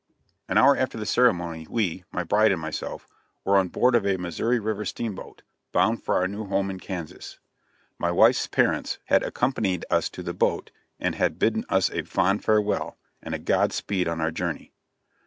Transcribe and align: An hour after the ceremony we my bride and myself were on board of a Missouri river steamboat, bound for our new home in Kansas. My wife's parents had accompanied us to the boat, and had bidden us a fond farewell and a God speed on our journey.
An 0.49 0.57
hour 0.57 0.75
after 0.75 0.97
the 0.97 1.05
ceremony 1.05 1.67
we 1.69 2.05
my 2.11 2.23
bride 2.23 2.51
and 2.51 2.59
myself 2.59 3.05
were 3.45 3.55
on 3.55 3.67
board 3.67 3.93
of 3.93 4.03
a 4.03 4.17
Missouri 4.17 4.57
river 4.59 4.83
steamboat, 4.83 5.43
bound 5.71 6.01
for 6.01 6.15
our 6.15 6.27
new 6.27 6.47
home 6.47 6.71
in 6.71 6.79
Kansas. 6.79 7.37
My 7.99 8.09
wife's 8.09 8.47
parents 8.47 8.97
had 9.05 9.21
accompanied 9.21 9.85
us 9.91 10.09
to 10.09 10.23
the 10.23 10.33
boat, 10.33 10.71
and 10.99 11.13
had 11.13 11.37
bidden 11.37 11.65
us 11.69 11.91
a 11.91 12.01
fond 12.01 12.43
farewell 12.43 12.97
and 13.21 13.35
a 13.35 13.37
God 13.37 13.73
speed 13.73 14.07
on 14.07 14.19
our 14.19 14.31
journey. 14.31 14.73